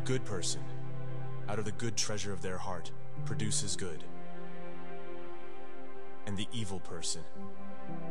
[0.00, 0.62] good person,
[1.48, 2.90] out of the good treasure of their heart,
[3.24, 4.04] produces good.
[6.26, 7.22] And the evil person,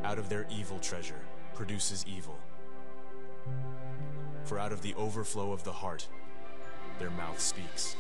[0.04, 1.22] out of their evil treasure,
[1.54, 2.38] produces evil.
[4.44, 6.08] For out of the overflow of the heart,
[6.98, 7.96] their mouth speaks.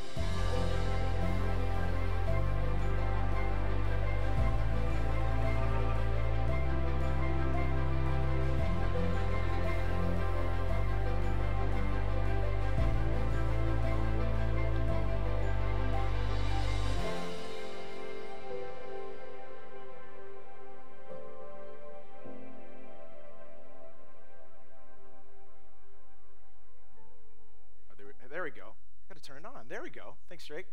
[30.39, 30.67] Thanks, Drake.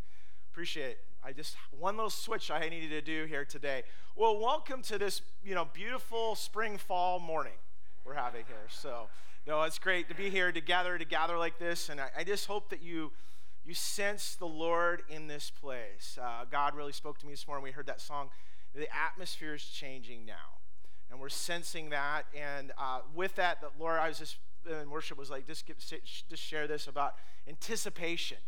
[0.53, 0.99] Appreciate it.
[1.25, 3.83] I just one little switch I needed to do here today.
[4.15, 7.55] Well, welcome to this, you know, beautiful spring fall morning
[8.05, 8.69] we're having here.
[8.69, 9.09] So,
[9.45, 12.23] no, it's great to be here to gather to gather like this, and I, I
[12.23, 13.11] just hope that you
[13.65, 16.17] you sense the Lord in this place.
[16.23, 17.65] Uh, God really spoke to me this morning.
[17.65, 18.29] We heard that song.
[18.73, 20.61] The atmosphere is changing now,
[21.11, 22.27] and we're sensing that.
[22.41, 26.41] And uh, with that, the Lord, I was just in worship was like, just just
[26.41, 27.17] share this about
[27.49, 28.39] anticipation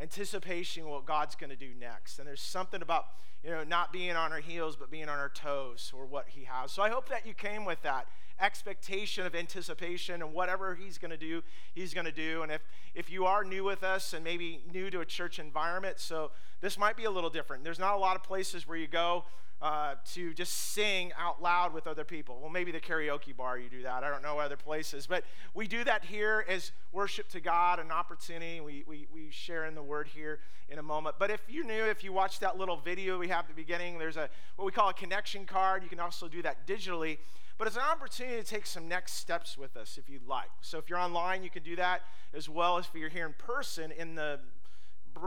[0.00, 2.18] anticipating what God's going to do next.
[2.18, 3.06] And there's something about,
[3.44, 6.44] you know, not being on our heels, but being on our toes or what He
[6.44, 6.72] has.
[6.72, 8.06] So I hope that you came with that
[8.40, 11.42] expectation of anticipation and whatever He's going to do,
[11.74, 12.42] He's going to do.
[12.42, 12.62] And if,
[12.94, 16.78] if you are new with us and maybe new to a church environment, so this
[16.78, 17.62] might be a little different.
[17.62, 19.24] There's not a lot of places where you go
[19.62, 22.38] uh, to just sing out loud with other people.
[22.40, 24.02] Well, maybe the karaoke bar you do that.
[24.02, 25.06] I don't know other places.
[25.06, 28.60] But we do that here as worship to God, an opportunity.
[28.60, 31.16] We, we, we share in the word here in a moment.
[31.18, 33.98] But if you knew, if you watched that little video we have at the beginning,
[33.98, 35.82] there's a what we call a connection card.
[35.82, 37.18] You can also do that digitally.
[37.58, 40.48] But it's an opportunity to take some next steps with us if you'd like.
[40.62, 42.00] So if you're online, you can do that
[42.32, 44.40] as well as if you're here in person in the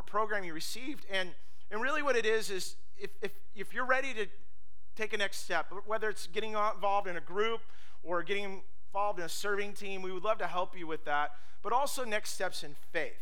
[0.08, 1.06] program you received.
[1.12, 1.30] And,
[1.70, 4.28] and really what it is is if, if, if you're ready to
[4.96, 7.62] take a next step, whether it's getting involved in a group
[8.04, 11.32] or getting involved in a serving team, we would love to help you with that.
[11.62, 13.14] But also next steps in faith.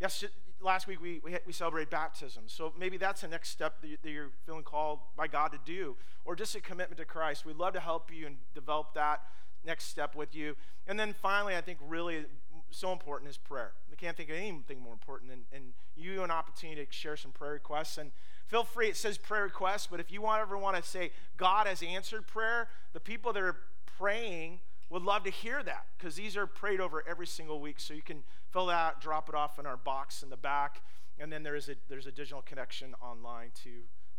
[0.00, 0.24] Yes,
[0.60, 2.44] last week we, we, we celebrated baptism.
[2.46, 6.36] So maybe that's a next step that you're feeling called by God to do, or
[6.36, 7.46] just a commitment to Christ.
[7.46, 9.22] We'd love to help you and develop that
[9.64, 10.56] next step with you.
[10.86, 12.24] And then finally, I think really
[12.70, 13.72] so important is prayer.
[13.90, 17.30] I can't think of anything more important than, than you an opportunity to share some
[17.30, 17.98] prayer requests.
[17.98, 18.10] And
[18.48, 21.66] feel free, it says prayer requests, but if you want, ever want to say God
[21.66, 23.56] has answered prayer, the people that are
[23.98, 24.60] praying
[24.90, 27.80] would love to hear that because these are prayed over every single week.
[27.80, 30.82] So you can fill that out, drop it off in our box in the back,
[31.18, 33.70] and then there is a, there's a digital connection online to,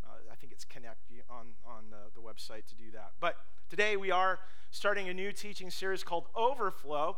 [0.04, 0.98] uh, I think it's Connect
[1.30, 3.12] on, on the, the website to do that.
[3.20, 3.36] But
[3.70, 4.38] today we are
[4.70, 7.16] starting a new teaching series called Overflow.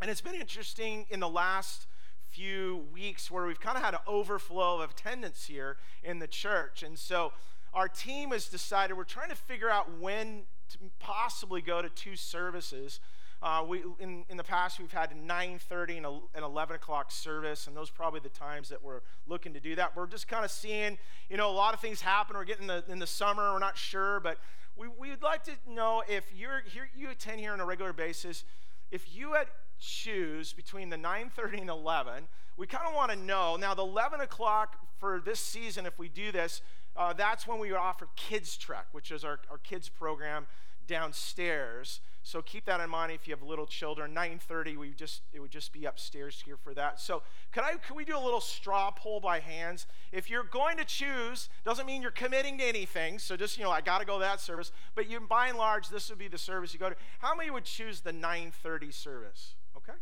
[0.00, 1.86] And it's been interesting in the last
[2.30, 6.82] few weeks where we've kind of had an overflow of attendance here in the church.
[6.82, 7.32] And so
[7.74, 12.16] our team has decided we're trying to figure out when to possibly go to two
[12.16, 13.00] services.
[13.42, 17.76] Uh, we, in, in the past, we've had 9.30 and, and 11 o'clock service, and
[17.76, 19.96] those probably the times that we're looking to do that.
[19.96, 20.98] We're just kind of seeing,
[21.30, 22.36] you know, a lot of things happen.
[22.36, 24.38] We're getting the, in the summer, we're not sure, but
[24.76, 28.44] we, we'd like to know if you're here, you attend here on a regular basis,
[28.90, 29.46] if you had
[29.78, 34.20] choose between the 9.30 and 11 we kind of want to know now the 11
[34.20, 36.60] o'clock for this season if we do this
[36.96, 40.46] uh, that's when we offer kids trek which is our, our kids program
[40.88, 42.00] downstairs.
[42.24, 44.12] So keep that in mind if you have little children.
[44.12, 46.98] 9.30 we just it would just be upstairs here for that.
[47.00, 47.22] So
[47.52, 49.86] could i could we do a little straw poll by hands?
[50.10, 53.70] If you're going to choose doesn't mean you're committing to anything so just you know
[53.70, 56.38] i got to go that service but you by and large this would be the
[56.38, 56.96] service you go to.
[57.20, 59.98] How many would choose the 9.30 service Okay.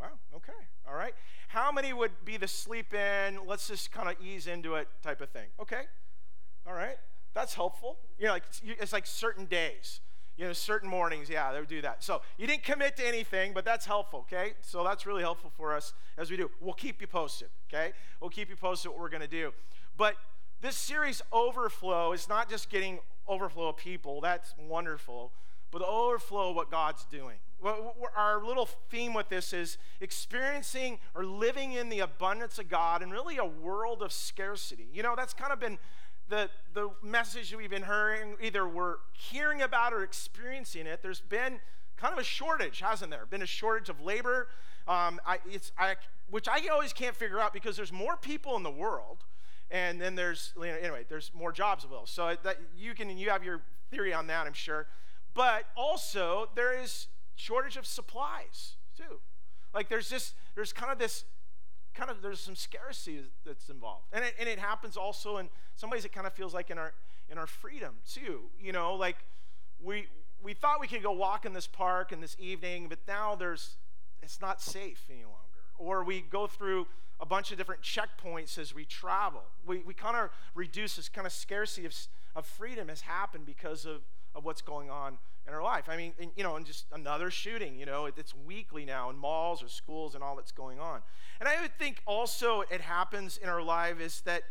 [0.00, 0.18] Wow.
[0.34, 0.52] Okay.
[0.86, 1.14] All right.
[1.48, 5.20] How many would be the sleep in, let's just kind of ease into it type
[5.20, 5.48] of thing?
[5.60, 5.82] Okay.
[6.66, 6.96] All right.
[7.34, 7.98] That's helpful.
[8.18, 10.00] You know, like it's like certain days.
[10.36, 12.04] You know, certain mornings, yeah, they would do that.
[12.04, 14.52] So you didn't commit to anything, but that's helpful, okay?
[14.60, 16.50] So that's really helpful for us as we do.
[16.60, 17.92] We'll keep you posted, okay?
[18.20, 19.54] We'll keep you posted what we're going to do.
[19.96, 20.16] But
[20.60, 24.20] this series, Overflow, is not just getting overflow of people.
[24.20, 25.32] That's wonderful.
[25.70, 31.24] But the overflow of what God's doing our little theme with this is experiencing or
[31.24, 34.88] living in the abundance of God and really a world of scarcity.
[34.92, 35.78] You know, that's kind of been
[36.28, 38.36] the, the message we've been hearing.
[38.40, 41.00] Either we're hearing about or experiencing it.
[41.02, 41.60] There's been
[41.96, 43.26] kind of a shortage, hasn't there?
[43.26, 44.48] Been a shortage of labor,
[44.88, 45.96] um, I, it's, I,
[46.30, 49.24] which I always can't figure out because there's more people in the world,
[49.70, 52.06] and then there's you know, anyway, there's more jobs available.
[52.06, 54.86] So that you can you have your theory on that, I'm sure.
[55.34, 59.20] But also there is shortage of supplies too.
[59.74, 61.24] Like there's just there's kind of this
[61.94, 64.06] kind of there's some scarcity that's involved.
[64.12, 66.78] And it, and it happens also in some ways it kind of feels like in
[66.78, 66.92] our
[67.30, 68.50] in our freedom too.
[68.60, 69.16] You know, like
[69.80, 70.06] we
[70.42, 73.76] we thought we could go walk in this park in this evening, but now there's
[74.22, 75.36] it's not safe any longer.
[75.78, 76.86] Or we go through
[77.20, 79.42] a bunch of different checkpoints as we travel.
[79.66, 81.94] We, we kind of reduce this kind of scarcity of,
[82.34, 84.02] of freedom has happened because of,
[84.36, 85.18] of what's going on
[85.48, 85.88] in our life.
[85.88, 89.10] I mean, and, you know, and just another shooting, you know, it, it's weekly now
[89.10, 91.00] in malls or schools and all that's going on.
[91.40, 94.42] And I would think also it happens in our life is that,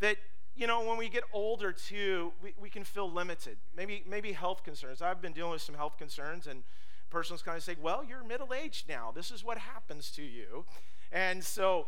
[0.00, 0.16] that
[0.54, 3.56] you know, when we get older too, we, we can feel limited.
[3.76, 5.00] Maybe, maybe health concerns.
[5.00, 6.62] I've been dealing with some health concerns and
[7.10, 9.12] person's kind of say, well, you're middle aged now.
[9.14, 10.64] This is what happens to you.
[11.10, 11.86] And so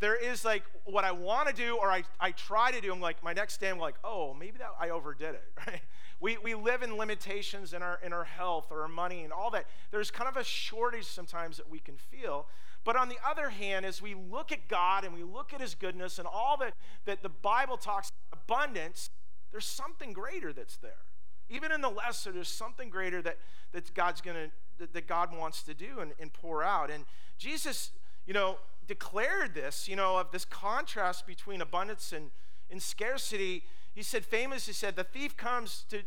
[0.00, 2.92] there is like what I want to do or I, I try to do.
[2.92, 5.80] I'm like, my next day, I'm like, oh, maybe that I overdid it, right?
[6.20, 9.50] We, we live in limitations in our, in our health or our money and all
[9.50, 9.66] that.
[9.90, 12.46] There's kind of a shortage sometimes that we can feel.
[12.84, 15.74] But on the other hand, as we look at God and we look at his
[15.74, 16.74] goodness and all that,
[17.06, 19.10] that the Bible talks abundance,
[19.50, 21.04] there's something greater that's there.
[21.48, 23.38] Even in the lesser, there's something greater that,
[23.72, 26.90] that God's gonna that, that God wants to do and, and pour out.
[26.90, 27.04] And
[27.38, 27.92] Jesus,
[28.26, 32.30] you know, declared this, you know, of this contrast between abundance and,
[32.70, 33.64] and scarcity
[33.94, 36.02] he said, famous, he said, the thief comes to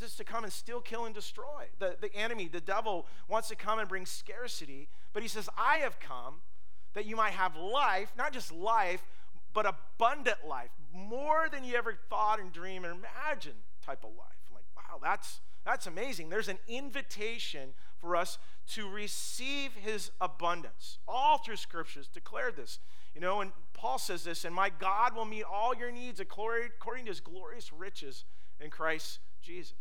[0.00, 1.66] just to come and steal, kill, and destroy.
[1.78, 4.88] The, the enemy, the devil, wants to come and bring scarcity.
[5.12, 6.36] But he says, I have come
[6.94, 9.02] that you might have life, not just life,
[9.52, 14.36] but abundant life, more than you ever thought and dreamed and imagined type of life.
[14.48, 16.30] I'm like, wow, that's that's amazing.
[16.30, 18.38] There's an invitation for us
[18.74, 20.98] to receive his abundance.
[21.06, 22.78] All through scriptures declare this.
[23.14, 27.04] You know, and Paul says this, and my God will meet all your needs according
[27.04, 28.24] to his glorious riches
[28.60, 29.74] in Christ Jesus.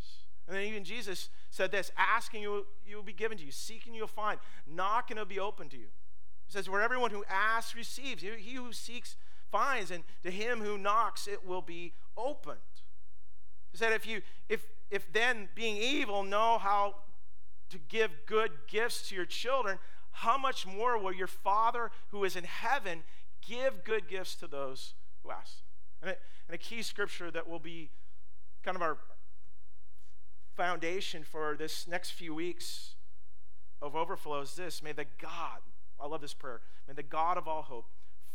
[0.47, 3.93] And then even Jesus said this asking you, you will be given to you, seeking
[3.93, 5.87] you'll find, knocking will be open to you.
[6.47, 9.17] He says, Where everyone who asks receives, he who seeks
[9.51, 12.57] finds, and to him who knocks it will be opened.
[13.71, 16.95] He said, if you if if then being evil know how
[17.69, 19.79] to give good gifts to your children,
[20.11, 23.03] how much more will your Father who is in heaven
[23.47, 24.93] give good gifts to those
[25.23, 25.57] who ask?
[26.01, 26.15] And,
[26.49, 27.89] a key scripture that will be
[28.63, 28.97] kind of our
[30.55, 32.95] foundation for this next few weeks
[33.81, 35.59] of overflow is this May the God,
[35.99, 37.87] I love this prayer, may the God of all hope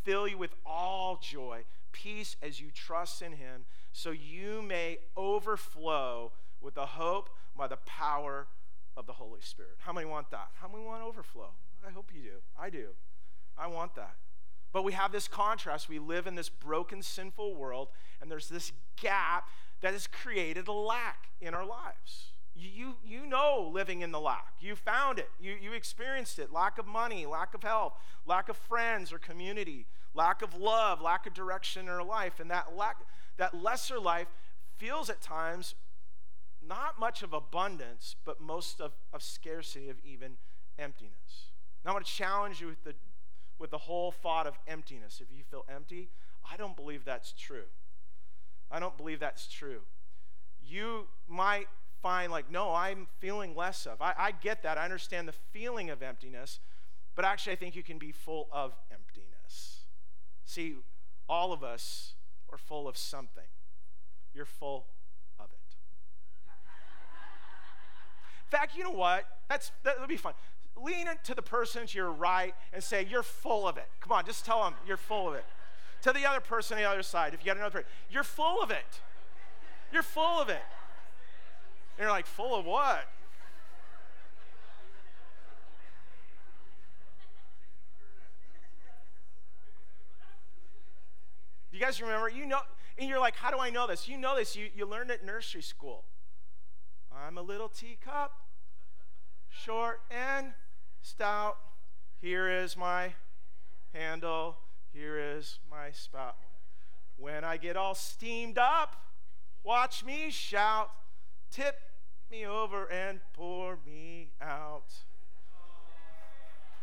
[0.05, 1.63] fill you with all joy,
[1.93, 7.79] peace as you trust in him, so you may overflow with the hope by the
[7.79, 8.47] power
[8.97, 9.77] of the Holy Spirit.
[9.79, 10.49] How many want that?
[10.55, 11.51] How many want overflow?
[11.87, 12.37] I hope you do.
[12.59, 12.89] I do.
[13.59, 14.17] I want that.
[14.73, 15.89] But we have this contrast.
[15.89, 17.89] We live in this broken, sinful world,
[18.21, 19.49] and there's this gap
[19.83, 22.33] that has created a lack in our lives.
[22.55, 24.55] You, you know living in the lack.
[24.61, 25.31] You found it.
[25.41, 26.53] You, you experienced it.
[26.53, 27.95] Lack of money, lack of health,
[28.27, 32.41] lack of friends or community, lack of love, lack of direction in our life.
[32.41, 32.99] And that, lack,
[33.39, 34.29] that lesser life
[34.77, 35.75] feels at times
[36.67, 40.33] not much of abundance, but most of, of scarcity, of even
[40.79, 41.51] emptiness.
[41.85, 42.95] Now, I want to challenge you with the,
[43.59, 45.21] with the whole thought of emptiness.
[45.21, 46.09] If you feel empty,
[46.51, 47.65] I don't believe that's true.
[48.71, 49.81] I don't believe that's true.
[50.65, 51.69] You might
[52.03, 54.01] find, like, no, I'm feeling less of.
[54.01, 54.79] I, I get that.
[54.79, 56.61] I understand the feeling of emptiness,
[57.15, 59.81] but actually, I think you can be full of emptiness.
[60.45, 60.77] See,
[61.29, 62.15] all of us
[62.51, 63.45] are full of something.
[64.35, 64.87] You're full
[68.53, 69.25] fact, you know what?
[69.49, 70.35] That's that would be fun.
[70.77, 73.89] Lean into the person to your right and say, You're full of it.
[74.01, 75.45] Come on, just tell them you're full of it.
[76.03, 78.63] To the other person on the other side, if you got another person, you're full
[78.63, 79.01] of it.
[79.93, 80.63] You're full of it.
[81.97, 83.09] And you're like, full of what?
[91.71, 92.29] You guys remember?
[92.29, 92.59] You know,
[92.99, 94.09] and you're like, how do I know this?
[94.09, 94.57] You know this.
[94.57, 96.05] You, you learned it in nursery school.
[97.15, 98.42] I'm a little teacup
[99.53, 100.53] short and
[101.03, 101.59] stout.
[102.21, 103.15] Here is my
[103.93, 104.57] handle.
[104.93, 106.37] Here is my spout.
[107.17, 108.97] When I get all steamed up,
[109.63, 110.91] watch me shout,
[111.51, 111.79] tip
[112.31, 114.93] me over and pour me out.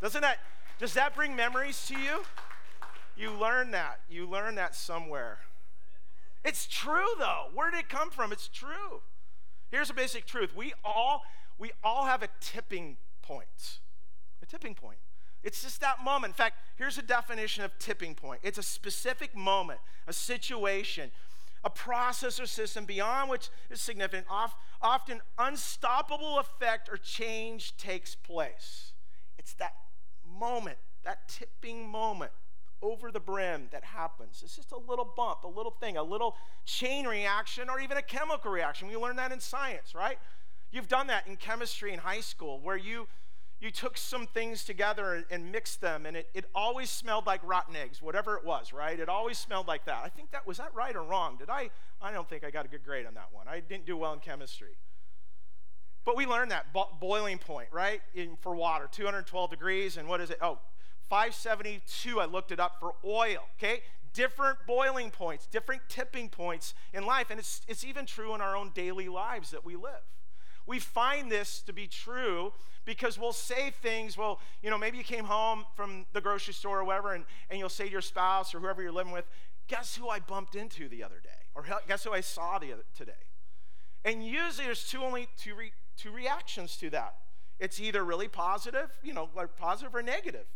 [0.00, 0.38] Doesn't that,
[0.78, 2.22] does that bring memories to you?
[3.16, 4.00] You learn that.
[4.08, 5.38] You learn that somewhere.
[6.44, 7.48] It's true though.
[7.52, 8.32] Where did it come from?
[8.32, 9.02] It's true.
[9.70, 10.56] Here's a basic truth.
[10.56, 11.22] We all
[11.60, 13.78] we all have a tipping point.
[14.42, 14.96] A tipping point.
[15.44, 16.30] It's just that moment.
[16.30, 21.10] In fact, here's a definition of tipping point it's a specific moment, a situation,
[21.62, 24.26] a process or system beyond which is significant,
[24.82, 28.92] often unstoppable effect or change takes place.
[29.38, 29.74] It's that
[30.38, 32.32] moment, that tipping moment
[32.82, 34.40] over the brim that happens.
[34.42, 38.02] It's just a little bump, a little thing, a little chain reaction, or even a
[38.02, 38.88] chemical reaction.
[38.88, 40.18] We learn that in science, right?
[40.72, 43.08] You've done that in chemistry in high school where you
[43.60, 47.76] you took some things together and, mixed them and it, it always smelled like rotten
[47.76, 48.98] eggs whatever it was right?
[48.98, 50.00] It always smelled like that.
[50.02, 51.36] I think that was that right or wrong?
[51.36, 53.48] Did i i don't think i got a good grade on that one.
[53.48, 54.78] I didn't do well in chemistry.
[56.04, 58.00] But we learned that bo- boiling point right?
[58.14, 60.38] In, for water 212 degrees and what is it?
[60.40, 60.58] Oh
[61.10, 63.82] 572 i looked it up for oil okay?
[64.14, 68.56] Different boiling points different tipping points in life and it's, it's even true in our
[68.56, 70.02] own daily lives that we live
[70.66, 72.52] we find this to be true
[72.84, 76.80] because we'll say things, well, you know, maybe you came home from the grocery store
[76.80, 79.26] or whatever, and, and you'll say to your spouse or whoever you're living with,
[79.68, 81.28] guess who I bumped into the other day?
[81.54, 83.12] Or guess who I saw the other, today?
[84.04, 87.16] And usually there's two only two, re, two reactions to that.
[87.58, 90.46] It's either really positive, you know, like positive or negative.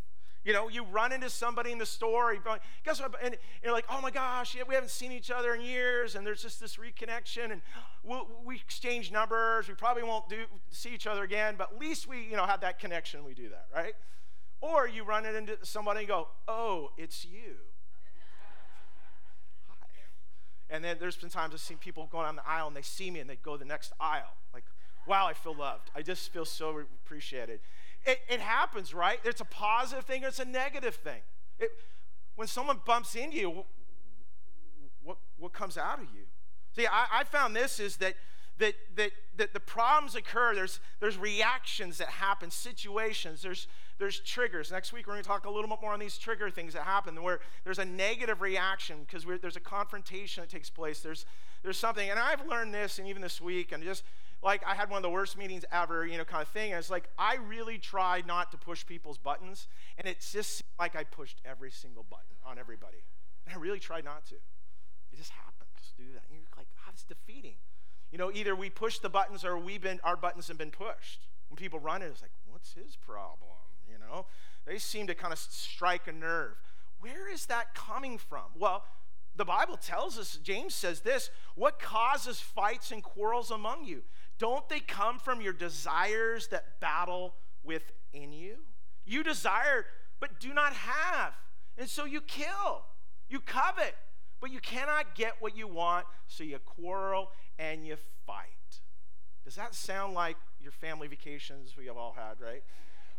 [0.45, 2.37] You know, you run into somebody in the store,
[2.83, 3.15] guess what?
[3.21, 6.43] And you're like, oh my gosh, we haven't seen each other in years, and there's
[6.43, 7.61] just this reconnection, and
[8.03, 9.67] we'll, we exchange numbers.
[9.67, 12.61] We probably won't do see each other again, but at least we, you know, have
[12.61, 13.25] that connection.
[13.25, 13.95] We do that, right?
[14.61, 17.55] Or you run into somebody and go, oh, it's you.
[19.67, 19.87] Hi.
[20.69, 23.09] And then there's been times I've seen people going on the aisle and they see
[23.09, 24.33] me and they go the next aisle.
[24.53, 24.63] Like,
[25.07, 25.89] wow, I feel loved.
[25.95, 27.59] I just feel so appreciated.
[28.05, 29.19] It, it happens, right?
[29.23, 31.21] It's a positive thing or it's a negative thing.
[31.59, 31.71] It,
[32.35, 33.63] when someone bumps into you,
[35.03, 36.23] what, what comes out of you?
[36.75, 38.15] See, I, I found this is that,
[38.57, 44.71] that, that, that the problems occur, there's, there's reactions that happen, situations, there's, there's triggers.
[44.71, 46.83] Next week, we're going to talk a little bit more on these trigger things that
[46.83, 50.99] happen where there's a negative reaction because there's a confrontation that takes place.
[50.99, 51.25] There's,
[51.63, 54.03] there's something, and I've learned this, and even this week, and just
[54.43, 56.71] like I had one of the worst meetings ever, you know, kind of thing.
[56.71, 60.63] And it's like I really tried not to push people's buttons, and it just seemed
[60.79, 63.03] like I pushed every single button on everybody.
[63.45, 64.35] And I really tried not to.
[64.35, 65.93] It just happens.
[65.97, 66.23] Do that.
[66.29, 67.55] And you're like, God, it's defeating.
[68.11, 71.27] You know, either we push the buttons or we've been our buttons have been pushed.
[71.49, 73.49] When people run it, it's like, what's his problem?
[73.89, 74.25] You know,
[74.65, 76.55] they seem to kind of strike a nerve.
[76.99, 78.45] Where is that coming from?
[78.57, 78.83] Well,
[79.35, 84.03] the Bible tells us, James says this what causes fights and quarrels among you?
[84.37, 88.57] Don't they come from your desires that battle within you?
[89.05, 89.85] You desire,
[90.19, 91.33] but do not have.
[91.77, 92.83] And so you kill,
[93.29, 93.95] you covet,
[94.41, 98.45] but you cannot get what you want, so you quarrel and you fight.
[99.43, 102.63] Does that sound like your family vacations we have all had, right?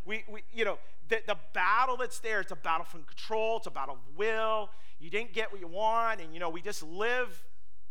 [0.04, 3.66] We, we you know, the, the battle that's there, it's a battle from control, it's
[3.66, 4.70] a battle of will.
[4.98, 7.44] You didn't get what you want, and, you know, we just live.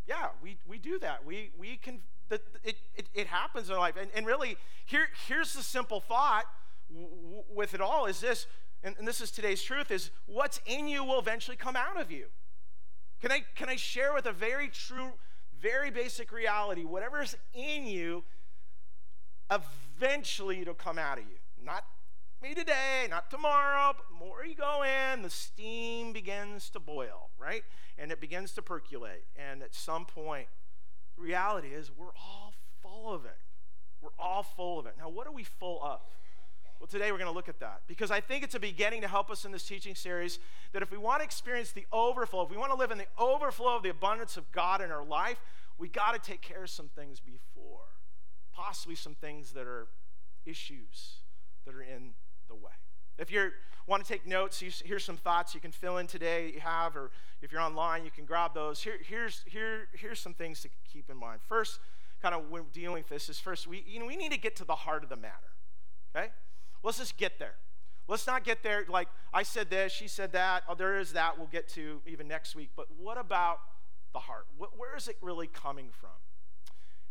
[0.06, 1.24] Yeah, we, we do that.
[1.24, 3.94] We, we can that it, it, it, happens in life.
[4.00, 6.44] And, and really, here, here's the simple thought
[7.52, 8.46] with it all is this,
[8.82, 12.10] and, and this is today's truth, is what's in you will eventually come out of
[12.10, 12.26] you.
[13.20, 15.12] Can I, can I share with a very true,
[15.60, 16.84] very basic reality?
[16.84, 18.24] Whatever's in you,
[19.50, 21.38] eventually it'll come out of you.
[21.64, 21.84] Not
[22.42, 27.30] me today, not tomorrow, but the more you go in, the steam begins to boil,
[27.38, 27.62] right?
[27.98, 29.24] And it begins to percolate.
[29.36, 30.48] And at some point,
[31.16, 33.38] reality is, we're all full of it.
[34.00, 34.94] We're all full of it.
[34.98, 36.00] Now, what are we full of?
[36.78, 39.08] Well, today we're going to look at that because I think it's a beginning to
[39.08, 40.38] help us in this teaching series
[40.72, 43.06] that if we want to experience the overflow, if we want to live in the
[43.18, 45.40] overflow of the abundance of God in our life,
[45.78, 47.80] we got to take care of some things before,
[48.52, 49.86] possibly some things that are
[50.44, 51.20] issues
[51.64, 52.10] that are in
[52.48, 52.72] the way.
[53.18, 53.50] If you
[53.86, 57.10] want to take notes, here's some thoughts you can fill in today you have, or
[57.40, 58.82] if you're online, you can grab those.
[58.82, 61.40] Here, here's, here, here's some things to keep in mind.
[61.46, 61.78] First,
[62.20, 64.56] kind of when dealing with this is first, we, you know, we need to get
[64.56, 65.52] to the heart of the matter.
[66.14, 66.28] Okay?
[66.82, 67.54] Let's just get there.
[68.08, 71.38] Let's not get there like I said this, she said that, oh, there is that
[71.38, 72.70] we'll get to even next week.
[72.76, 73.58] But what about
[74.12, 74.46] the heart?
[74.56, 76.10] What, where is it really coming from?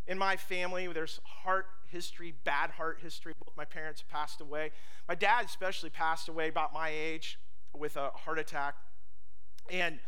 [0.07, 3.33] In my family, there's heart history, bad heart history.
[3.43, 4.71] Both my parents passed away.
[5.07, 7.39] My dad, especially, passed away about my age
[7.73, 8.75] with a heart attack.
[9.69, 9.99] And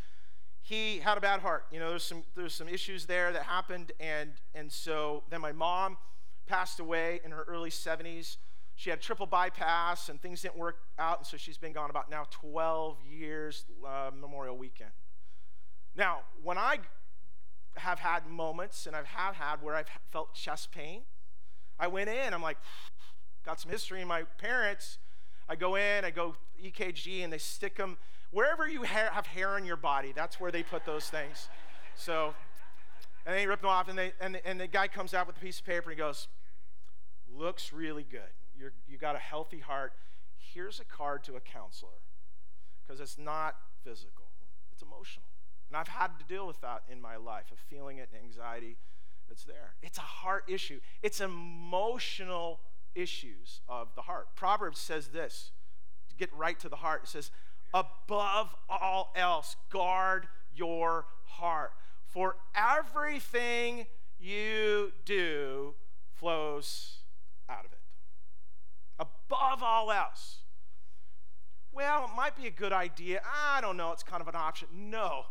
[0.61, 1.65] he had a bad heart.
[1.71, 3.91] You know, there's some, there's some issues there that happened.
[3.99, 5.97] And, and so then my mom
[6.45, 8.37] passed away in her early 70s.
[8.75, 11.19] She had triple bypass and things didn't work out.
[11.19, 14.91] And so she's been gone about now 12 years, uh, Memorial Weekend.
[15.95, 16.77] Now, when I
[17.79, 21.01] have had moments, and I've have had where I've felt chest pain.
[21.79, 22.57] I went in, I'm like,
[23.45, 24.97] got some history in my parents.
[25.49, 27.97] I go in, I go EKG, and they stick them
[28.31, 30.11] wherever you ha- have hair on your body.
[30.15, 31.47] That's where they put those things.
[31.95, 32.33] So,
[33.25, 35.39] and they rip them off, and, they, and, and the guy comes out with a
[35.39, 36.27] piece of paper and he goes,
[37.29, 38.21] Looks really good.
[38.57, 39.93] You're, you got a healthy heart.
[40.37, 42.01] Here's a card to a counselor
[42.81, 44.27] because it's not physical,
[44.71, 45.25] it's emotional.
[45.69, 48.77] And I've had to deal with that in my life of feeling it and anxiety
[49.27, 49.75] that's there.
[49.81, 52.61] It's a heart issue, it's emotional
[52.95, 54.35] issues of the heart.
[54.35, 55.51] Proverbs says this
[56.09, 57.31] to get right to the heart, it says,
[57.73, 61.71] above all else, guard your heart.
[62.05, 63.85] For everything
[64.19, 65.75] you do
[66.13, 66.99] flows
[67.49, 67.79] out of it.
[68.99, 70.39] Above all else.
[71.71, 73.21] Well, it might be a good idea.
[73.23, 73.91] I don't know.
[73.91, 74.67] It's kind of an option.
[74.73, 75.25] No.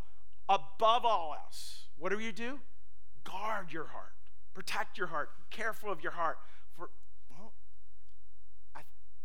[0.49, 2.61] Above all else, what do you do?
[3.25, 4.13] Guard your heart.
[4.55, 5.31] Protect your heart.
[5.39, 6.39] be Careful of your heart.
[6.77, 6.91] For,
[7.31, 7.53] well,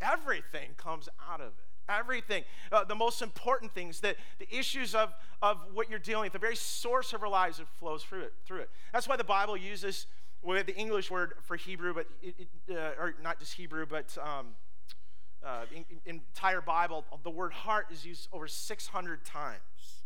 [0.02, 2.44] everything comes out of it everything.
[2.72, 6.40] Uh, the most important things, that the issues of, of what you're dealing with, the
[6.40, 8.34] very source of our lives, it flows through it.
[8.46, 8.70] Through it.
[8.94, 10.08] That's why the Bible uses
[10.44, 14.48] the English word for Hebrew, but it, it, uh, or not just Hebrew, but um,
[15.46, 20.01] uh, in, in entire Bible, the word heart is used over 600 times.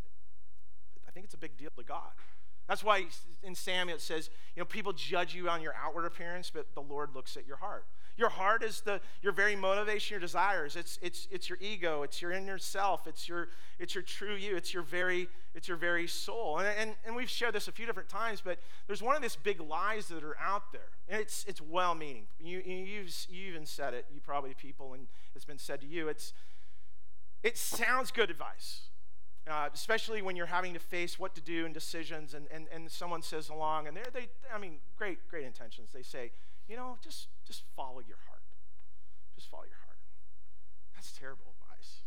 [1.15, 2.12] Think it's a big deal to God.
[2.67, 3.05] That's why
[3.41, 6.81] in Samuel it says, you know, people judge you on your outward appearance, but the
[6.81, 7.86] Lord looks at your heart.
[8.17, 10.75] Your heart is the your very motivation, your desires.
[10.75, 14.55] It's it's it's your ego, it's your inner self, it's your it's your true you,
[14.55, 16.60] it's your very it's your very soul.
[16.60, 19.36] And, and, and we've shared this a few different times, but there's one of these
[19.36, 20.89] big lies that are out there.
[21.07, 22.27] And it's it's well-meaning.
[22.39, 26.07] You you've you even said it, you probably people, and it's been said to you.
[26.07, 26.34] It's
[27.43, 28.89] it sounds good advice.
[29.47, 32.89] Uh, especially when you're having to face what to do and decisions, and, and, and
[32.89, 35.89] someone says along, and they're, they, I mean, great, great intentions.
[35.93, 36.31] They say,
[36.67, 38.41] you know, just, just follow your heart.
[39.35, 39.99] Just follow your heart.
[40.95, 41.97] That's terrible advice.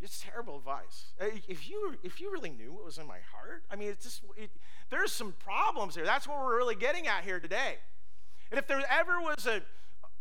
[0.00, 1.06] It's terrible advice.
[1.48, 4.22] If you, if you really knew what was in my heart, I mean, it's just,
[4.36, 4.50] it,
[4.90, 6.04] there's some problems there.
[6.04, 7.78] That's what we're really getting at here today.
[8.52, 9.62] And if there ever was a,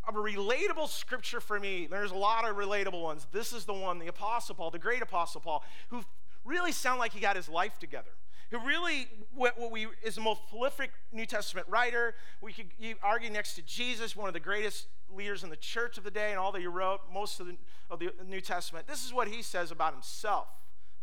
[0.08, 3.27] a relatable scripture for me, there's a lot of relatable ones.
[3.32, 6.04] This is the one, the Apostle Paul, the great Apostle Paul, who
[6.45, 8.12] really sound like he got his life together
[8.52, 12.15] who really what, what we is the most prolific New Testament writer.
[12.41, 12.67] We could
[13.04, 16.32] argue next to Jesus, one of the greatest leaders in the church of the day,
[16.32, 17.56] and all that he wrote, most of the,
[17.89, 18.88] of the New Testament.
[18.88, 20.47] This is what he says about himself.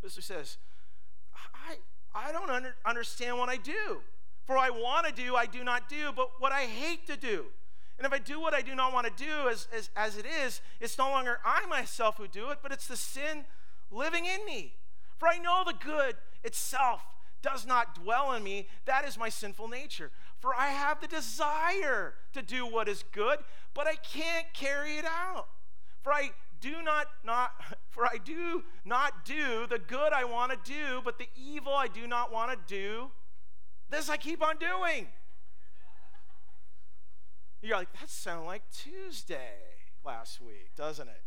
[0.03, 0.59] This he says,
[1.35, 1.77] I,
[2.15, 4.01] I don't under, understand what I do.
[4.45, 7.47] For I want to do, I do not do, but what I hate to do.
[7.99, 10.27] And if I do what I do not want to do, as, as, as it
[10.27, 13.45] is, it's no longer I myself who do it, but it's the sin
[13.91, 14.75] living in me.
[15.19, 17.03] For I know the good itself
[17.43, 20.11] does not dwell in me, that is my sinful nature.
[20.41, 23.39] For I have the desire to do what is good,
[23.73, 25.49] but I can't carry it out.
[26.03, 26.31] For I
[26.61, 27.53] do not not
[27.91, 31.89] for I do not do the good I want to do, but the evil I
[31.89, 33.11] do not want to do,
[33.91, 35.07] this I keep on doing.
[37.63, 39.55] You're like, that sounds like Tuesday
[40.05, 41.23] last week, doesn't it?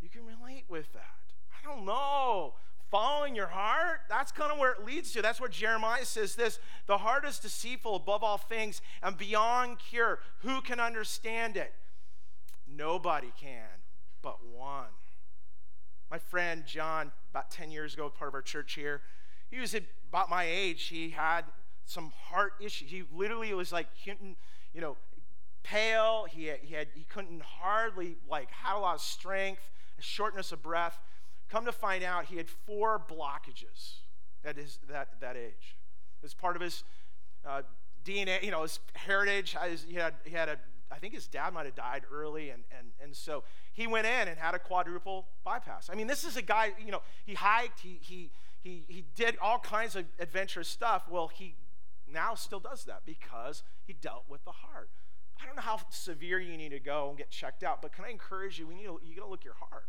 [0.00, 1.34] You can relate with that.
[1.50, 2.54] I don't know
[2.90, 5.22] following your heart, that's kind of where it leads to.
[5.22, 10.18] That's where Jeremiah says this the heart is deceitful above all things and beyond cure.
[10.40, 11.72] Who can understand it?
[12.68, 13.68] Nobody can
[14.22, 14.88] but one.
[16.10, 19.00] My friend John, about 10 years ago, part of our church here,
[19.50, 20.82] he was about my age.
[20.84, 21.44] He had
[21.86, 22.90] some heart issues.
[22.90, 24.96] He literally was like, you know,
[25.62, 26.26] pale.
[26.30, 30.52] He, had, he, had, he couldn't hardly, like, had a lot of strength, a shortness
[30.52, 30.98] of breath.
[31.48, 33.98] Come to find out, he had four blockages
[34.44, 35.76] at his, that, that age.
[36.22, 36.84] As part of his
[37.46, 37.62] uh,
[38.04, 40.56] DNA, you know, his heritage, he had, he had a,
[40.90, 44.28] I think his dad might have died early, and, and, and so he went in
[44.28, 45.88] and had a quadruple bypass.
[45.90, 49.36] I mean, this is a guy, you know, he hiked, he, he, he, he did
[49.40, 51.04] all kinds of adventurous stuff.
[51.08, 51.54] Well, he
[52.12, 54.90] now still does that because he dealt with the heart.
[55.40, 58.04] I don't know how severe you need to go and get checked out, but can
[58.04, 58.66] I encourage you?
[58.66, 59.86] We need to, you got to look your heart.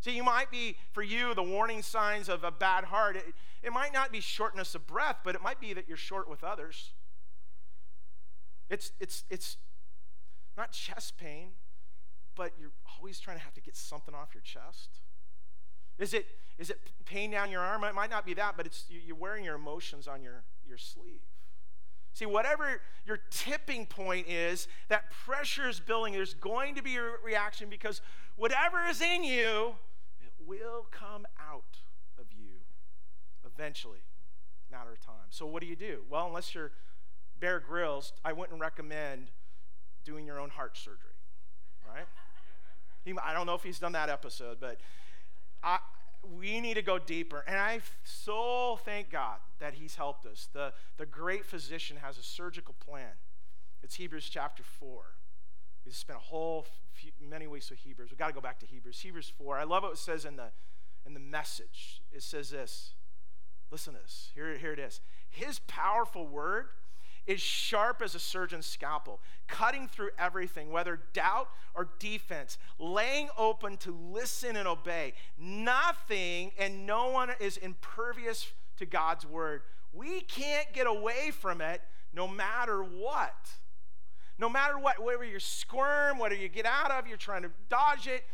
[0.00, 3.16] See, you might be, for you, the warning signs of a bad heart.
[3.16, 6.28] It, it might not be shortness of breath, but it might be that you're short
[6.28, 6.92] with others.
[8.68, 9.56] It's, it's, it's
[10.56, 11.50] not chest pain,
[12.34, 15.00] but you're always trying to have to get something off your chest.
[15.98, 16.26] Is it,
[16.58, 17.84] is it pain down your arm?
[17.84, 21.22] It might not be that, but it's, you're wearing your emotions on your, your sleeve.
[22.16, 26.14] See, whatever your tipping point is, that pressure is building.
[26.14, 28.00] There's going to be a reaction because
[28.36, 29.74] whatever is in you
[30.22, 31.76] it will come out
[32.18, 32.60] of you
[33.44, 33.98] eventually.
[34.72, 35.28] Matter of time.
[35.28, 36.04] So, what do you do?
[36.08, 36.72] Well, unless you're
[37.38, 39.28] Bear Grylls, I wouldn't recommend
[40.02, 41.18] doing your own heart surgery,
[41.86, 42.06] right?
[43.22, 44.80] I don't know if he's done that episode, but
[45.62, 45.80] I,
[46.34, 47.44] we need to go deeper.
[47.46, 50.48] And I so thank God that He's helped us.
[50.52, 53.12] The, the great physician has a surgical plan.
[53.82, 55.02] It's Hebrews chapter 4.
[55.84, 58.10] We spent a whole few, many weeks with Hebrews.
[58.10, 59.00] We've got to go back to Hebrews.
[59.00, 59.58] Hebrews 4.
[59.58, 60.48] I love what it says in the,
[61.06, 62.02] in the message.
[62.12, 62.94] It says this.
[63.70, 64.30] Listen to this.
[64.34, 65.00] Here, here it is.
[65.28, 66.68] His powerful word
[67.26, 73.76] is sharp as a surgeon's scalpel, cutting through everything, whether doubt or defense, laying open
[73.78, 75.14] to listen and obey.
[75.38, 79.62] Nothing and no one is impervious to God's word.
[79.92, 83.34] We can't get away from it no matter what.
[84.38, 88.06] No matter what, whether you squirm, whether you get out of, you're trying to dodge
[88.06, 88.24] it,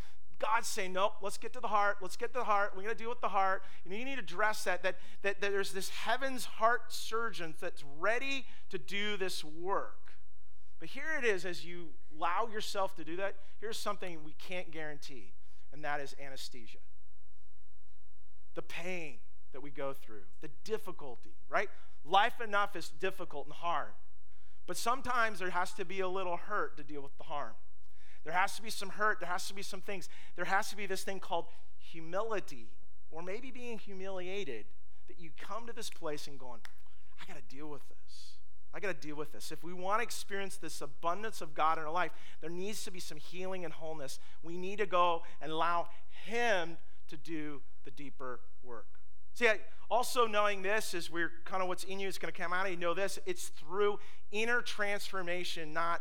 [0.43, 1.99] God's saying, nope, let's get to the heart.
[2.01, 2.73] Let's get to the heart.
[2.75, 3.63] We're going to deal with the heart.
[3.85, 7.85] You, you need to address that, that, that, that there's this heaven's heart surgeon that's
[7.99, 10.13] ready to do this work.
[10.81, 14.73] But here it is, as you allow yourself to do that, here's something we can't
[14.73, 15.33] guarantee,
[15.73, 16.79] and that is anesthesia.
[18.55, 19.19] The pain
[19.53, 21.69] that we go through, the difficulty, right?
[22.05, 23.93] Life enough is difficult and hard.
[24.67, 27.55] But sometimes there has to be a little hurt to deal with the harm.
[28.25, 29.21] There has to be some hurt.
[29.21, 30.09] There has to be some things.
[30.37, 31.47] There has to be this thing called
[31.79, 32.69] humility,
[33.11, 34.67] or maybe being humiliated,
[35.09, 36.61] that you come to this place and going,
[37.21, 38.33] I got to deal with this.
[38.75, 39.53] I got to deal with this.
[39.53, 42.91] If we want to experience this abundance of God in our life, there needs to
[42.91, 44.19] be some healing and wholeness.
[44.43, 45.89] We need to go and allow
[46.25, 48.87] Him to do the deeper work.
[49.35, 49.49] See,
[49.91, 52.65] also knowing this is we're kind of what's in you is going to come out
[52.65, 52.79] of you.
[52.79, 53.99] Know this, it's through
[54.31, 56.01] inner transformation, not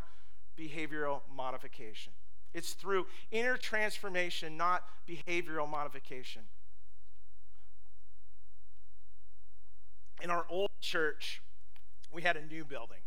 [0.62, 2.14] behavioral modification.
[2.54, 6.44] It's through inner transformation, not behavioral modification.
[10.22, 11.42] In our old church,
[12.12, 13.00] we had a new building,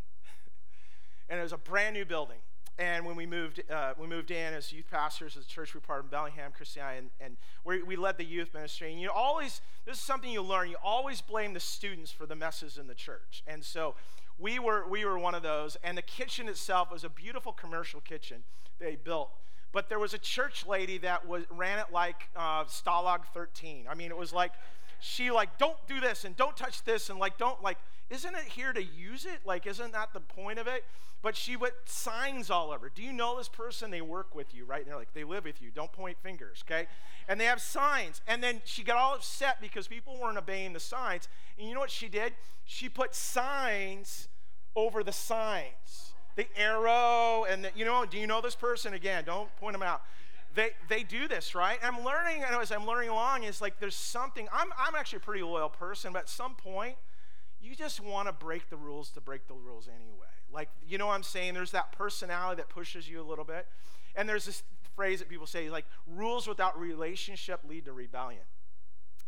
[1.28, 2.38] and it was a brand new building.
[2.76, 5.80] And when we moved, uh, we moved in as youth pastors, as a church we
[5.80, 8.90] part of Bellingham Christian, and, and we, we led the youth ministry.
[8.90, 10.70] And you always, this is something you learn.
[10.70, 13.44] You always blame the students for the messes in the church.
[13.46, 13.94] And so
[14.38, 15.76] we were, we were one of those.
[15.82, 18.44] And the kitchen itself was a beautiful commercial kitchen
[18.78, 19.30] they built.
[19.72, 23.86] But there was a church lady that was, ran it like uh, Stalag 13.
[23.90, 24.52] I mean, it was like,
[25.04, 27.76] she like, don't do this and don't touch this and like, don't like,
[28.08, 29.40] isn't it here to use it?
[29.44, 30.82] Like, isn't that the point of it?
[31.20, 32.88] But she put signs all over.
[32.88, 33.90] Do you know this person?
[33.90, 34.80] They work with you, right?
[34.80, 35.70] And they're like, they live with you.
[35.70, 36.86] Don't point fingers, okay?
[37.28, 38.22] And they have signs.
[38.26, 41.28] And then she got all upset because people weren't obeying the signs.
[41.58, 42.32] And you know what she did?
[42.64, 44.28] She put signs
[44.74, 46.14] over the signs.
[46.36, 48.94] The arrow, and the, you know, do you know this person?
[48.94, 50.02] Again, don't point them out
[50.54, 51.78] they, they do this, right?
[51.82, 55.18] And I'm learning, and as I'm learning along, it's like there's something, I'm, I'm actually
[55.18, 56.96] a pretty loyal person, but at some point,
[57.60, 60.26] you just want to break the rules to break the rules anyway.
[60.52, 61.54] Like, you know what I'm saying?
[61.54, 63.66] There's that personality that pushes you a little bit.
[64.14, 64.62] And there's this
[64.94, 68.42] phrase that people say, like, rules without relationship lead to rebellion.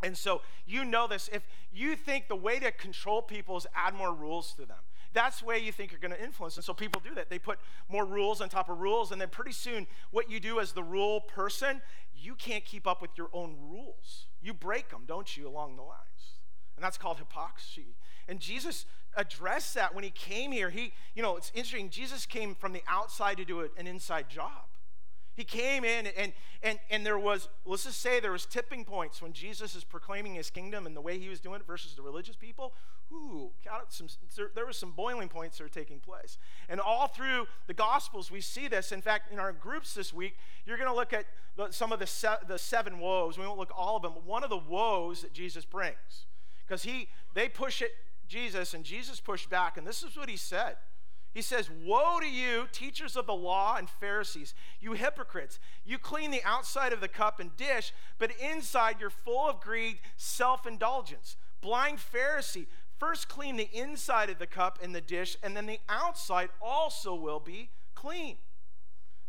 [0.02, 1.28] And so you know this.
[1.32, 4.76] If you think the way to control people is add more rules to them,
[5.16, 6.57] that's way you think you're going to influence.
[6.57, 7.31] And so people do that.
[7.31, 9.12] They put more rules on top of rules.
[9.12, 11.81] And then pretty soon, what you do as the rule person,
[12.14, 14.26] you can't keep up with your own rules.
[14.42, 16.37] You break them, don't you, along the lines.
[16.76, 17.96] And that's called hypocrisy.
[18.29, 18.85] And Jesus
[19.16, 20.68] addressed that when he came here.
[20.68, 21.88] He, you know, it's interesting.
[21.88, 24.66] Jesus came from the outside to do an inside job.
[25.35, 29.20] He came in and, and, and there was, let's just say there was tipping points
[29.20, 32.02] when Jesus is proclaiming his kingdom and the way he was doing it versus the
[32.02, 32.72] religious people.
[33.88, 34.08] Some,
[34.54, 36.38] there, were some boiling points that are taking place.
[36.68, 38.92] And all through the Gospels, we see this.
[38.92, 41.98] In fact, in our groups this week, you're going to look at the, some of
[41.98, 43.38] the, se- the seven woes.
[43.38, 46.26] We won't look all of them, but one of the woes that Jesus brings.
[46.66, 47.92] Because he, they push it
[48.28, 50.76] Jesus, and Jesus pushed back, and this is what he said.
[51.32, 55.58] He says, Woe to you, teachers of the law and Pharisees, you hypocrites!
[55.84, 59.98] You clean the outside of the cup and dish, but inside you're full of greed,
[60.16, 61.36] self indulgence.
[61.60, 62.66] Blind Pharisee,
[62.98, 67.14] first clean the inside of the cup and the dish, and then the outside also
[67.14, 68.37] will be clean.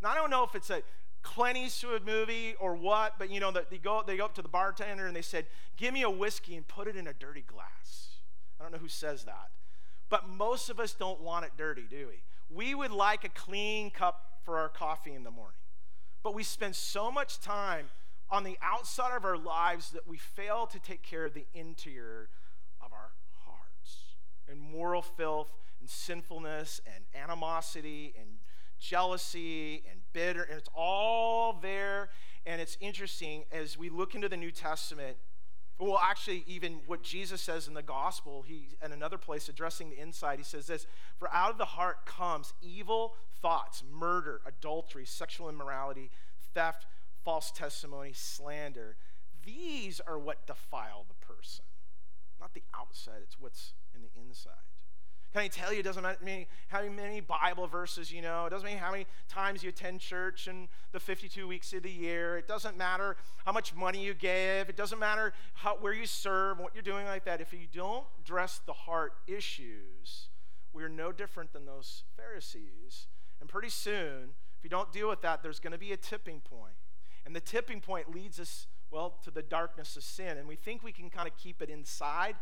[0.01, 0.83] Now, I don't know if it's a
[1.23, 4.47] Clint Eastwood movie or what, but you know, they go, they go up to the
[4.47, 8.19] bartender and they said, Give me a whiskey and put it in a dirty glass.
[8.59, 9.49] I don't know who says that.
[10.09, 12.23] But most of us don't want it dirty, do we?
[12.49, 15.59] We would like a clean cup for our coffee in the morning.
[16.23, 17.87] But we spend so much time
[18.29, 22.29] on the outside of our lives that we fail to take care of the interior
[22.81, 23.11] of our.
[24.49, 28.27] And moral filth and sinfulness and animosity and
[28.79, 32.09] jealousy and bitter, and it's all there.
[32.45, 35.17] And it's interesting as we look into the New Testament
[35.79, 39.99] well, actually, even what Jesus says in the gospel, he in another place addressing the
[39.99, 45.49] inside, he says this For out of the heart comes evil thoughts, murder, adultery, sexual
[45.49, 46.09] immorality,
[46.53, 46.87] theft,
[47.23, 48.95] false testimony, slander.
[49.45, 51.63] These are what defile the person.
[52.39, 54.53] Not the outside, it's what's in the inside.
[55.33, 58.45] Can I tell you, it doesn't matter how many Bible verses you know.
[58.45, 61.91] It doesn't matter how many times you attend church in the 52 weeks of the
[61.91, 62.37] year.
[62.37, 64.69] It doesn't matter how much money you give.
[64.69, 67.41] It doesn't matter how, where you serve, what you're doing like that.
[67.41, 70.29] If you don't address the heart issues,
[70.73, 73.07] we're no different than those Pharisees.
[73.41, 76.39] And pretty soon, if you don't deal with that, there's going to be a tipping
[76.39, 76.73] point.
[77.25, 80.37] And the tipping point leads us, well, to the darkness of sin.
[80.37, 82.35] And we think we can kind of keep it inside,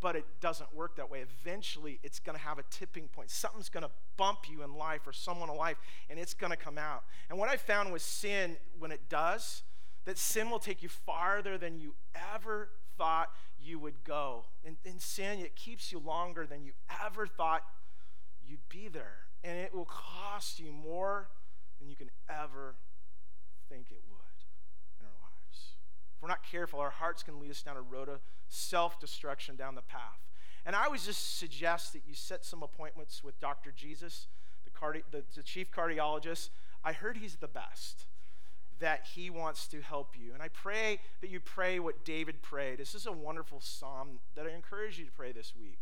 [0.00, 1.22] but it doesn't work that way.
[1.42, 3.30] Eventually, it's going to have a tipping point.
[3.30, 5.76] Something's going to bump you in life or someone in life,
[6.08, 7.04] and it's going to come out.
[7.28, 9.62] And what I found with sin, when it does,
[10.06, 11.94] that sin will take you farther than you
[12.34, 13.30] ever thought
[13.62, 14.44] you would go.
[14.64, 16.72] In, in sin, it keeps you longer than you
[17.04, 17.62] ever thought
[18.46, 19.18] you'd be there.
[19.44, 21.28] And it will cost you more
[21.78, 22.74] than you can ever
[23.68, 24.20] think it would
[25.00, 25.76] in our lives.
[26.20, 29.56] If we're not careful, our hearts can lead us down a road of self destruction
[29.56, 30.20] down the path.
[30.66, 33.72] And I would just suggest that you set some appointments with Dr.
[33.74, 34.26] Jesus,
[34.64, 36.50] the, cardi- the, the chief cardiologist.
[36.84, 38.04] I heard he's the best
[38.80, 40.34] that he wants to help you.
[40.34, 42.80] And I pray that you pray what David prayed.
[42.80, 45.78] This is a wonderful psalm that I encourage you to pray this week.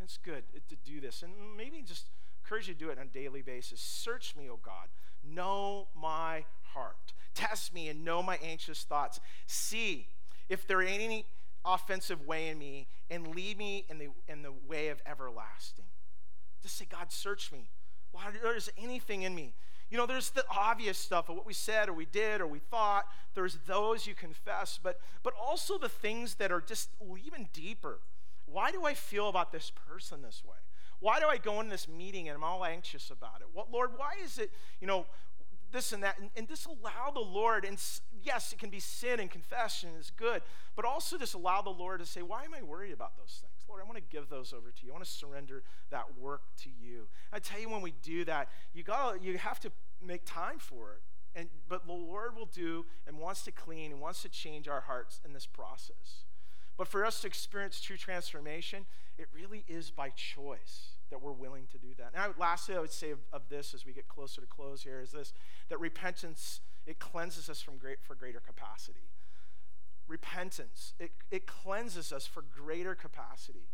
[0.00, 1.24] It's good to do this.
[1.24, 2.06] And maybe just
[2.44, 3.80] encourage you to do it on a daily basis.
[3.80, 4.86] Search me, O God.
[5.24, 7.12] Know my heart.
[7.34, 9.20] Test me and know my anxious thoughts.
[9.46, 10.08] See
[10.48, 11.26] if there ain't any
[11.64, 15.84] offensive way in me and lead me in the, in the way of everlasting.
[16.62, 17.68] Just say, God, search me.
[18.12, 19.54] Lord, there's anything in me
[19.90, 22.60] you know, there's the obvious stuff of what we said or we did or we
[22.60, 23.06] thought.
[23.34, 26.90] There's those you confess, but but also the things that are just
[27.24, 27.98] even deeper.
[28.46, 30.56] Why do I feel about this person this way?
[31.00, 33.48] Why do I go in this meeting and I'm all anxious about it?
[33.52, 35.06] What Lord, why is it, you know,
[35.72, 37.80] this and that, and, and just allow the Lord, and
[38.22, 40.42] yes, it can be sin and confession is good,
[40.76, 43.60] but also just allow the Lord to say, why am I worried about those things?
[43.68, 44.90] Lord, I want to give those over to you.
[44.90, 47.06] I want to surrender that work to you.
[47.32, 49.70] I tell you, when we do that, you got you have to
[50.04, 51.02] make time for it.
[51.38, 54.80] And but the Lord will do and wants to clean and wants to change our
[54.80, 56.24] hearts in this process.
[56.76, 61.66] But for us to experience true transformation, it really is by choice that we're willing
[61.72, 62.14] to do that.
[62.14, 65.00] Now, lastly, I would say of, of, this as we get closer to close here
[65.00, 65.32] is this
[65.68, 69.10] that repentance it cleanses us from great for greater capacity
[70.10, 70.92] repentance.
[70.98, 73.68] It, it cleanses us for greater capacity.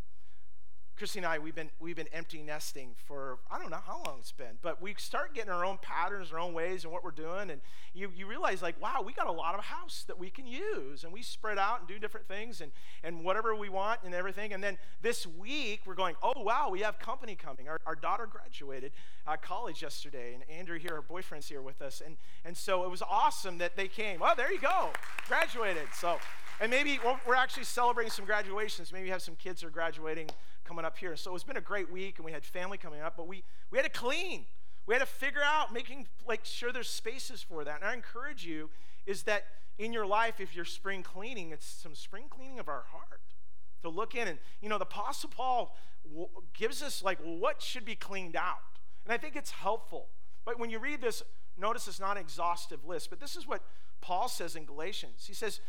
[0.97, 4.17] Christy and I, we've been, we've been empty nesting for, I don't know how long
[4.19, 7.11] it's been, but we start getting our own patterns, our own ways, and what we're
[7.11, 7.51] doing.
[7.51, 7.61] And
[7.93, 11.05] you, you realize, like, wow, we got a lot of house that we can use.
[11.05, 12.73] And we spread out and do different things and,
[13.05, 14.55] and whatever we want and everything.
[14.55, 17.69] And then this week, we're going, oh, wow, we have company coming.
[17.69, 18.93] Our, our daughter graduated
[19.27, 22.01] uh, college yesterday, and Andrew here, her boyfriend's here with us.
[22.05, 24.21] And, and so it was awesome that they came.
[24.23, 24.91] Oh, there you go,
[25.29, 25.89] graduated.
[25.95, 26.19] So,
[26.59, 28.93] and maybe we're actually celebrating some graduations.
[28.93, 30.31] Maybe you have some kids who are graduating
[30.67, 31.17] coming up here.
[31.17, 33.79] So it's been a great week, and we had family coming up, but we, we
[33.79, 34.47] had to clean.
[34.87, 37.77] We had to figure out making like sure there's spaces for that.
[37.77, 38.71] And I encourage you
[39.07, 39.45] is that
[39.79, 43.21] in your life, if you're spring cleaning, it's some spring cleaning of our heart
[43.83, 44.29] to look in.
[44.29, 45.77] And you know, the Apostle Paul
[46.55, 48.59] gives us like what should be cleaned out,
[49.05, 50.09] and I think it's helpful.
[50.45, 51.23] But when you read this,
[51.59, 53.11] notice it's not an exhaustive list.
[53.11, 53.63] But this is what
[54.01, 55.25] Paul says in Galatians.
[55.27, 55.61] He says,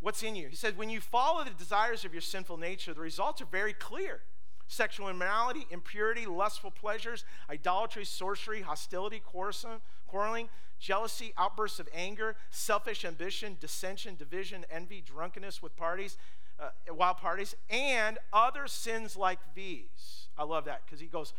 [0.00, 0.48] what's in you.
[0.48, 3.72] He said, when you follow the desires of your sinful nature, the results are very
[3.72, 4.20] clear
[4.66, 9.20] sexual immorality, impurity, lustful pleasures, idolatry, sorcery, hostility,
[10.06, 16.16] quarreling, jealousy, outbursts of anger, selfish ambition, dissension, division, envy, drunkenness with parties,
[16.60, 20.28] uh, wild parties, and other sins like these.
[20.38, 21.32] I love that because he goes,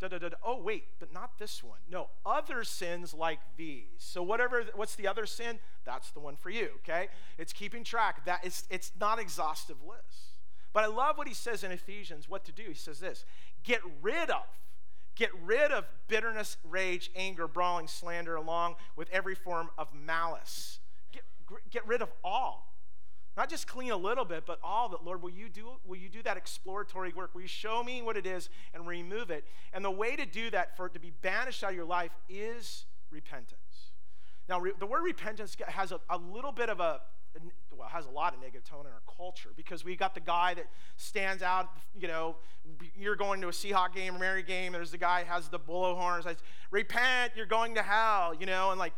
[0.00, 1.78] Da, da, da, oh wait but not this one.
[1.90, 3.86] No other sins like these.
[3.98, 5.58] So whatever what's the other sin?
[5.84, 7.08] That's the one for you okay?
[7.36, 8.24] It's keeping track.
[8.24, 10.38] That is it's not exhaustive list.
[10.72, 12.64] But i love what he says in ephesians what to do.
[12.68, 13.24] He says this
[13.64, 14.44] get rid of
[15.16, 20.78] get rid of bitterness rage anger brawling slander along with every form of malice.
[21.10, 21.22] Get,
[21.70, 22.67] get rid of all
[23.38, 25.04] not just clean a little bit, but all it.
[25.04, 27.34] Lord, will you do will you do that exploratory work?
[27.34, 29.44] Will you show me what it is and remove it?
[29.72, 32.10] And the way to do that for it to be banished out of your life
[32.28, 33.92] is repentance.
[34.48, 37.00] Now, re- the word repentance has a, a little bit of a
[37.70, 40.54] well, has a lot of negative tone in our culture because we got the guy
[40.54, 42.34] that stands out, you know,
[42.98, 45.94] you're going to a Seahawk game or Mary game, there's the guy has the blow
[45.94, 46.38] horns, says,
[46.72, 48.94] repent, you're going to hell, you know, and like,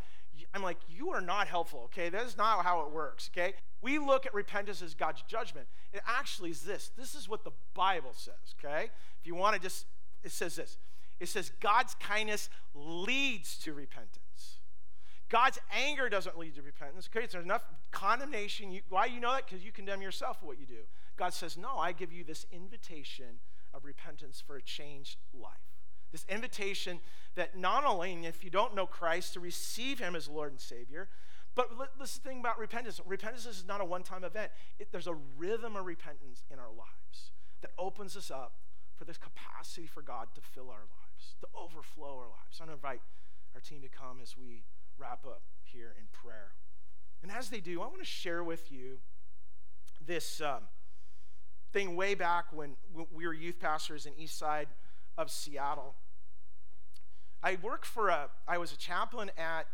[0.54, 2.08] I'm like, you are not helpful, okay?
[2.08, 3.52] That is not how it works, okay?
[3.82, 5.66] We look at repentance as God's judgment.
[5.92, 6.90] It actually is this.
[6.96, 8.90] This is what the Bible says, okay?
[9.20, 9.86] If you want to just,
[10.22, 10.78] it says this.
[11.18, 14.60] It says God's kindness leads to repentance.
[15.30, 17.08] God's anger doesn't lead to repentance.
[17.14, 18.72] Okay, there's enough condemnation.
[18.72, 19.46] You, why you know that?
[19.46, 20.82] Because you condemn yourself for what you do.
[21.16, 23.38] God says, No, I give you this invitation
[23.72, 25.52] of repentance for a changed life.
[26.10, 26.98] This invitation
[27.36, 31.08] that not only, if you don't know Christ, to receive Him as Lord and Savior,
[31.54, 35.16] but this thing about repentance repentance is not a one time event, it, there's a
[35.36, 37.32] rhythm of repentance in our lives
[37.62, 38.54] that opens us up
[38.96, 42.60] for this capacity for God to fill our lives, to overflow our lives.
[42.60, 43.00] I'm going to invite
[43.54, 44.64] our team to come as we
[44.98, 46.52] wrap up here in prayer.
[47.22, 48.98] And as they do, I want to share with you
[50.06, 50.64] this um,
[51.72, 54.68] thing way back when, when we were youth pastors in East Side
[55.18, 55.94] of Seattle.
[57.42, 59.66] I worked for a, I was a chaplain at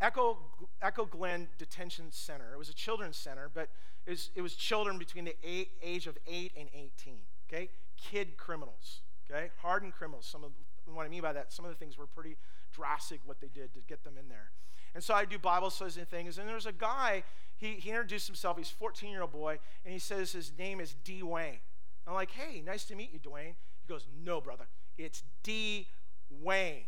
[0.00, 0.38] Echo,
[0.80, 2.52] Echo Glen Detention Center.
[2.52, 3.68] It was a children's center, but
[4.06, 7.68] it was, it was children between the eight, age of 8 and 18, okay?
[7.96, 9.50] Kid criminals, okay?
[9.60, 10.26] Hardened criminals.
[10.26, 10.52] Some of
[10.86, 12.36] what I mean by that, some of the things were pretty
[12.72, 14.50] drastic what they did to get them in there.
[14.94, 16.38] And so I do Bible studies and things.
[16.38, 17.24] And there's a guy,
[17.56, 18.56] he, he introduced himself.
[18.56, 21.22] He's a 14 year old boy, and he says his name is D.
[21.22, 21.58] Wayne.
[22.06, 23.54] I'm like, hey, nice to meet you, Dwayne.
[23.82, 24.64] He goes, no, brother,
[24.96, 25.86] it's D.
[26.30, 26.84] Wayne.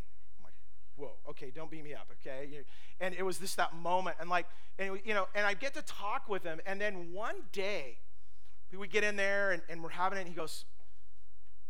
[1.00, 2.62] Whoa, okay, don't beat me up, okay?
[3.00, 4.46] And it was this that moment, and like,
[4.78, 7.98] and you know, and I get to talk with him, and then one day,
[8.78, 10.64] we get in there and, and we're having it, and he goes,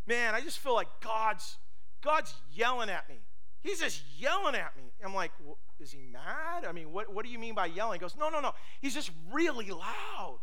[0.06, 1.56] man, I just feel like God's
[2.02, 3.16] God's yelling at me.
[3.62, 4.84] He's just yelling at me.
[5.04, 6.64] I'm like, well, is he mad?
[6.66, 7.98] I mean, what, what do you mean by yelling?
[7.98, 8.52] He goes, no, no, no.
[8.80, 10.38] He's just really loud.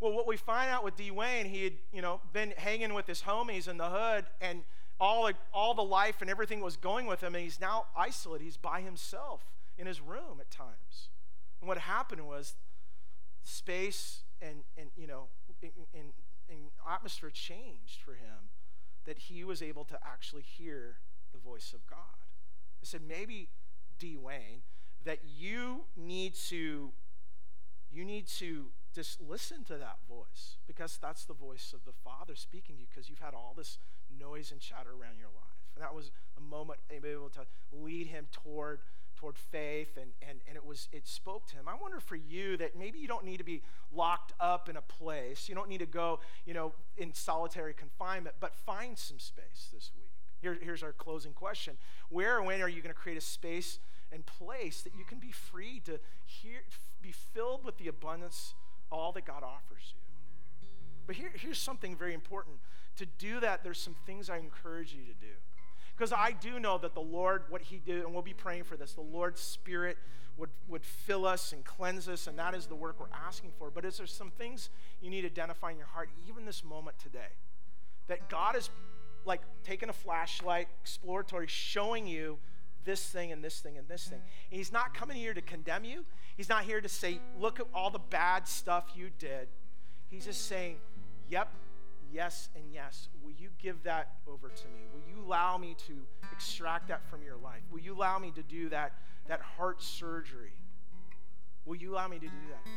[0.00, 1.10] Well, what we find out with D.
[1.10, 4.64] Wayne, he had, you know, been hanging with his homies in the hood, and
[5.00, 8.44] all, all the life and everything was going with him, and he's now isolated.
[8.44, 9.44] He's by himself
[9.76, 11.08] in his room at times.
[11.60, 12.54] And what happened was
[13.42, 15.28] space and, and you know,
[15.62, 16.06] in,
[16.90, 18.50] atmosphere changed for him
[19.04, 20.96] that he was able to actually hear
[21.32, 21.98] the voice of God.
[22.82, 23.48] I said, maybe,
[23.98, 24.16] D.
[24.16, 24.62] Wayne,
[25.04, 26.92] that you need to
[27.94, 32.34] you need to just listen to that voice because that's the voice of the Father
[32.34, 33.78] speaking to you because you've had all this
[34.18, 35.44] noise and chatter around your life.
[35.74, 38.80] And that was a moment able to lead him toward
[39.16, 41.68] toward faith and, and, and it was it spoke to him.
[41.68, 44.82] I wonder for you that maybe you don't need to be locked up in a
[44.82, 45.48] place.
[45.48, 49.92] You don't need to go you know in solitary confinement but find some space this
[49.96, 50.10] week.
[50.40, 51.78] Here, here's our closing question.
[52.10, 53.78] Where and when are you going to create a space
[54.14, 56.60] and place that you can be free to hear
[57.02, 58.54] be filled with the abundance
[58.90, 60.00] all that god offers you.
[61.06, 62.56] But here, here's something very important.
[62.96, 65.34] To do that there's some things i encourage you to do.
[65.96, 68.76] Because I do know that the Lord, what He did, and we'll be praying for
[68.76, 69.96] this, the Lord's Spirit
[70.36, 73.70] would, would fill us and cleanse us, and that is the work we're asking for.
[73.70, 76.98] But is there some things you need to identify in your heart, even this moment
[76.98, 77.30] today,
[78.08, 78.70] that God is
[79.24, 82.38] like taking a flashlight, exploratory, showing you
[82.84, 84.20] this thing and this thing and this thing.
[84.50, 86.04] And he's not coming here to condemn you.
[86.36, 89.48] He's not here to say, look at all the bad stuff you did.
[90.10, 90.76] He's just saying,
[91.28, 91.52] yep,
[92.12, 93.08] yes, and yes.
[93.22, 94.82] Will you give that over to me?
[94.92, 95.94] Will you allow me to
[96.32, 97.62] extract that from your life?
[97.70, 98.92] Will you allow me to do that,
[99.28, 100.52] that heart surgery?
[101.64, 102.70] Will you allow me to do that?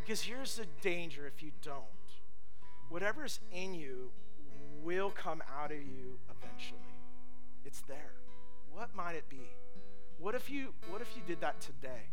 [0.00, 1.84] Because here's the danger if you don't.
[2.88, 4.10] Whatever's in you
[4.82, 6.80] will come out of you eventually.
[7.64, 8.12] It's there.
[8.72, 9.50] What might it be?
[10.18, 12.08] What if you what if you did that today?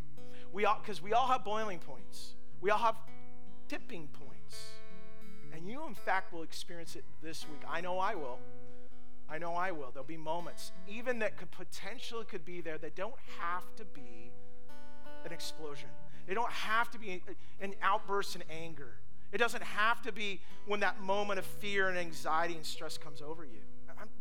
[0.52, 2.34] We all because we all have boiling points.
[2.60, 2.96] We all have
[3.68, 4.56] tipping points.
[5.52, 7.62] And you, in fact, will experience it this week.
[7.68, 8.38] I know I will.
[9.28, 9.90] I know I will.
[9.92, 14.32] There'll be moments, even that could potentially could be there, that don't have to be
[15.24, 15.88] an explosion.
[16.26, 17.22] They don't have to be
[17.60, 18.94] an outburst in anger.
[19.32, 23.22] It doesn't have to be when that moment of fear and anxiety and stress comes
[23.22, 23.60] over you.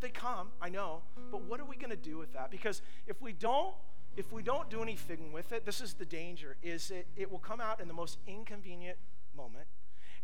[0.02, 2.52] They come, I know, but what are we going to do with that?
[2.52, 3.74] Because if we don't,
[4.18, 7.40] if we don't do anything with it, this is the danger: is it it will
[7.40, 8.98] come out in the most inconvenient
[9.36, 9.68] moment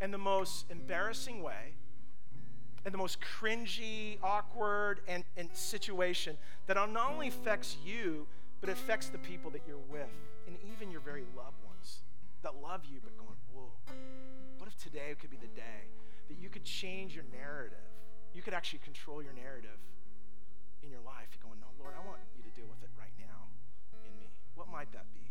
[0.02, 1.74] in the most embarrassing way,
[2.84, 6.38] and the most cringy, awkward, and, and situation
[6.68, 8.28] that not only affects you,
[8.62, 10.10] but affects the people that you're with,
[10.48, 12.02] and even your very loved ones
[12.44, 13.72] that love you, but going, whoa,
[14.58, 15.88] what if today could be the day
[16.28, 17.78] that you could change your narrative?
[18.36, 19.80] You could actually control your narrative
[20.84, 21.32] in your life.
[21.40, 23.48] Going, no, Lord, I want you to deal with it right now
[24.04, 24.28] in me.
[24.60, 25.24] What might that be?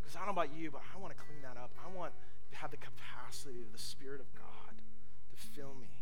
[0.00, 1.70] Because I don't know about you, but I want to clean that up.
[1.76, 2.16] I want
[2.50, 5.92] to have the capacity of the Spirit of God to fill me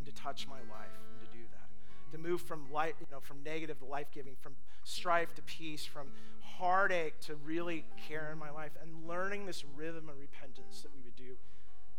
[0.00, 1.68] and to touch my life and to do that.
[2.16, 6.08] To move from life, you know, from negative to life-giving, from strife to peace, from
[6.40, 11.00] heartache to really care in my life, and learning this rhythm of repentance that we
[11.04, 11.36] would do,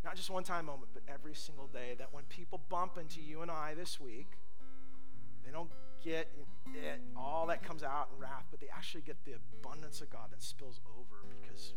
[0.04, 1.96] not just one time moment, but every single day.
[1.98, 4.28] That when people bump into you and I this week,
[5.46, 5.70] they don't
[6.04, 6.28] get
[6.76, 10.32] it, all that comes out in wrath, but they actually get the abundance of God
[10.32, 11.74] that spills over because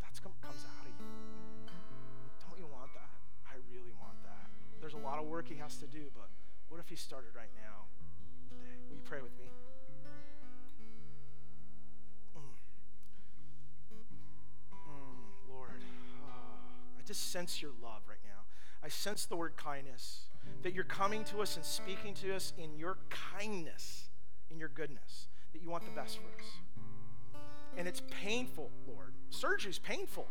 [0.00, 1.06] that's comes out of you.
[2.48, 3.10] Don't you want that?
[3.44, 4.48] I really want that.
[4.80, 6.30] There's a lot of work he has to do, but
[6.68, 7.86] What if He started right now,
[8.50, 8.74] today?
[8.88, 9.46] Will you pray with me?
[17.06, 18.42] Just sense your love right now.
[18.82, 20.26] I sense the word kindness,
[20.62, 24.08] that you're coming to us and speaking to us in your kindness,
[24.50, 26.50] in your goodness, that you want the best for us.
[27.76, 29.12] And it's painful, Lord.
[29.30, 30.26] Surgery is painful.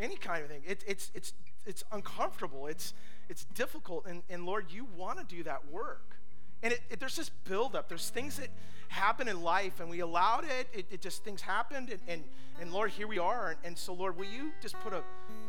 [0.00, 0.62] Any kind of thing.
[0.66, 1.32] It, it's, it's,
[1.66, 2.66] it's uncomfortable.
[2.66, 2.94] It's,
[3.28, 4.06] it's difficult.
[4.06, 6.16] And, and Lord, you want to do that work.
[6.62, 7.88] And it, it, there's this buildup.
[7.88, 8.48] There's things that
[8.88, 10.68] happen in life, and we allowed it.
[10.72, 12.24] It, it just things happened, and, and,
[12.60, 13.50] and Lord, here we are.
[13.50, 15.02] And, and so, Lord, will you just put a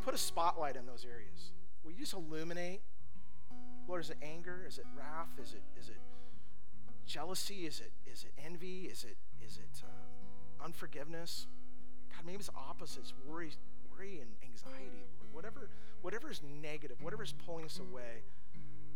[0.10, 1.52] put a spotlight in those areas?
[1.84, 2.82] Will you just illuminate?
[3.88, 4.66] Lord, is it anger?
[4.68, 5.30] Is it wrath?
[5.40, 6.00] Is it is it
[7.06, 7.68] jealousy?
[7.68, 8.90] Is it is it envy?
[8.92, 11.46] Is it is it uh, unforgiveness?
[12.10, 13.52] God, maybe it's opposites: worry,
[13.96, 15.06] worry, and anxiety.
[15.20, 15.70] Lord, whatever
[16.02, 18.24] whatever is negative, whatever is pulling us away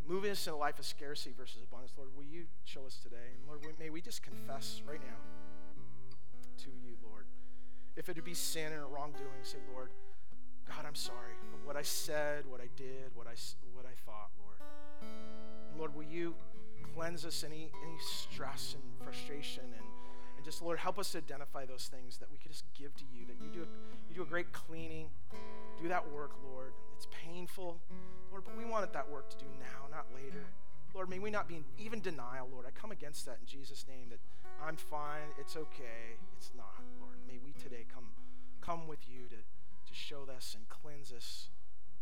[0.06, 1.94] moving us in a life of scarcity versus abundance.
[1.96, 3.38] Lord, will you show us today?
[3.38, 5.16] And Lord, may we just confess right now
[6.58, 7.26] to you, Lord.
[7.96, 9.92] If it be sin or wrongdoing, say, Lord,
[10.68, 11.34] God, I'm sorry
[11.66, 13.36] what I said, what I did, what I,
[13.74, 14.58] what I thought, Lord.
[15.78, 16.36] Lord, will you
[16.94, 19.86] cleanse us any, any stress and frustration and,
[20.36, 23.04] and just, Lord, help us to identify those things that we could just give to
[23.14, 23.68] you, that you do,
[24.10, 25.08] you do a great cleaning.
[25.82, 26.74] Do that work, Lord.
[26.96, 27.80] It's painful.
[28.30, 30.46] Lord, but we wanted that work to do now, not later.
[30.94, 32.66] Lord, may we not be in even denial, Lord.
[32.68, 34.20] I come against that in Jesus' name that
[34.64, 37.18] I'm fine, it's okay, it's not, Lord.
[37.28, 38.06] May we today come,
[38.62, 39.36] come with you to,
[39.94, 41.50] to show us and cleanse us.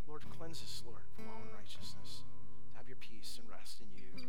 [0.08, 2.24] Lord, cleanse us, Lord, from all unrighteousness.
[2.72, 4.28] To have your peace and rest in you.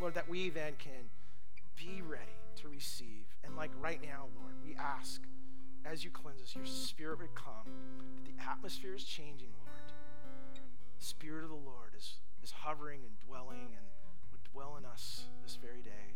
[0.00, 1.10] Lord, that we then can
[1.76, 3.26] be ready to receive.
[3.44, 5.22] And like right now, Lord, we ask
[5.84, 7.66] as you cleanse us, your spirit would come,
[8.16, 9.92] that the atmosphere is changing, Lord.
[10.98, 13.86] The Spirit of the Lord is, is hovering and dwelling and
[14.30, 16.14] would dwell in us this very day.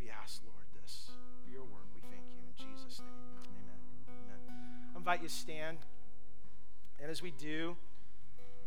[0.00, 1.10] We ask, Lord, this
[1.44, 1.90] for your work.
[1.94, 3.10] We thank you in Jesus' name.
[3.50, 3.80] Amen.
[4.08, 4.94] Amen.
[4.94, 5.78] I invite you to stand.
[7.02, 7.76] And as we do,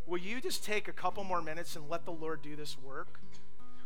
[0.05, 3.19] will you just take a couple more minutes and let the Lord do this work?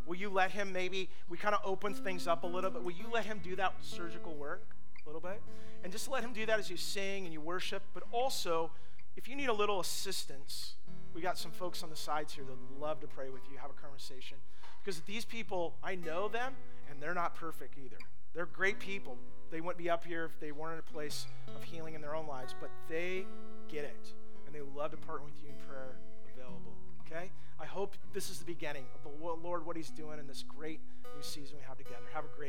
[0.07, 2.83] Will you let him maybe, we kind of open things up a little bit.
[2.83, 4.75] Will you let him do that surgical work
[5.05, 5.39] a little bit?
[5.83, 7.83] And just let him do that as you sing and you worship.
[7.93, 8.71] But also,
[9.15, 10.73] if you need a little assistance,
[11.13, 13.57] we got some folks on the sides here that would love to pray with you,
[13.59, 14.37] have a conversation.
[14.83, 16.53] Because these people, I know them,
[16.89, 17.97] and they're not perfect either.
[18.33, 19.17] They're great people.
[19.51, 22.15] They wouldn't be up here if they weren't in a place of healing in their
[22.15, 23.25] own lives, but they
[23.67, 24.13] get it.
[24.49, 25.93] And they would love to partner with you in prayer
[26.33, 26.73] available.
[27.05, 27.29] Okay?
[27.61, 30.79] I hope this is the beginning of the Lord, what He's doing in this great
[31.15, 32.01] new season we have together.
[32.15, 32.47] Have a great